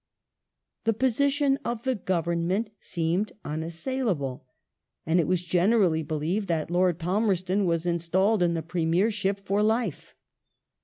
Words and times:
The 0.85 0.93
position 0.95 1.59
of 1.63 1.83
the 1.83 1.93
Govern 1.93 2.47
ment 2.47 2.71
seemed 2.79 3.33
unassailable, 3.45 4.47
and 5.05 5.19
it 5.19 5.27
was 5.27 5.43
generally 5.43 6.01
believed 6.01 6.47
that 6.47 6.71
Lord 6.71 6.97
Palmerston 6.97 7.65
was 7.67 7.85
installed 7.85 8.41
in 8.41 8.55
the 8.55 8.63
Premiership 8.63 9.45
for 9.45 9.61
life. 9.61 10.15